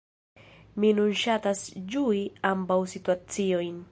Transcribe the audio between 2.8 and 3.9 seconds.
situaciojn.